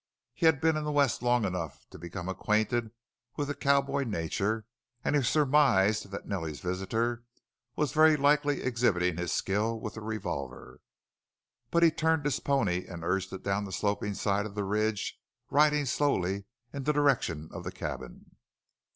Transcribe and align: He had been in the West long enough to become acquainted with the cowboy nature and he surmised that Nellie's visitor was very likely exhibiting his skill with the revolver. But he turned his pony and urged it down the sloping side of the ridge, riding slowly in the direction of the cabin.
He 0.33 0.47
had 0.47 0.59
been 0.59 0.75
in 0.75 0.83
the 0.83 0.91
West 0.91 1.21
long 1.21 1.45
enough 1.45 1.85
to 1.91 1.99
become 1.99 2.27
acquainted 2.27 2.89
with 3.35 3.49
the 3.49 3.53
cowboy 3.53 4.03
nature 4.03 4.65
and 5.05 5.15
he 5.15 5.21
surmised 5.21 6.09
that 6.09 6.27
Nellie's 6.27 6.59
visitor 6.59 7.23
was 7.75 7.91
very 7.91 8.17
likely 8.17 8.63
exhibiting 8.63 9.17
his 9.17 9.31
skill 9.31 9.79
with 9.79 9.93
the 9.93 10.01
revolver. 10.01 10.79
But 11.69 11.83
he 11.83 11.91
turned 11.91 12.25
his 12.25 12.39
pony 12.39 12.83
and 12.87 13.03
urged 13.03 13.31
it 13.31 13.43
down 13.43 13.65
the 13.65 13.71
sloping 13.71 14.15
side 14.15 14.47
of 14.47 14.55
the 14.55 14.63
ridge, 14.63 15.19
riding 15.51 15.85
slowly 15.85 16.45
in 16.73 16.83
the 16.85 16.93
direction 16.93 17.49
of 17.53 17.63
the 17.63 17.71
cabin. 17.71 18.37